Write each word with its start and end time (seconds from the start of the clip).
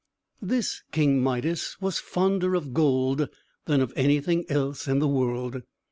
This 0.41 0.81
King 0.91 1.21
Midas 1.21 1.79
was 1.79 1.99
fonder 1.99 2.55
of 2.55 2.73
gold 2.73 3.29
than 3.65 3.81
of 3.81 3.93
anything 3.95 4.45
else 4.49 4.87
in 4.87 4.97
the 4.97 5.07
world. 5.07 5.61